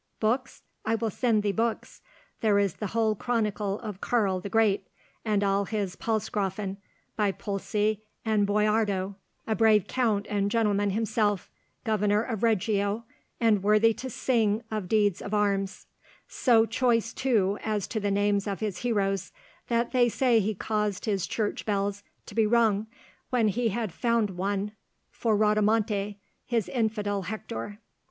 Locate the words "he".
20.39-20.55, 23.49-23.67